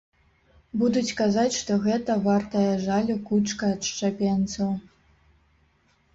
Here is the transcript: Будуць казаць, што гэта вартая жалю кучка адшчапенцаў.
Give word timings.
Будуць 0.83 1.15
казаць, 1.19 1.51
што 1.57 1.77
гэта 1.83 2.15
вартая 2.29 2.73
жалю 2.87 3.19
кучка 3.29 3.63
адшчапенцаў. 3.75 4.69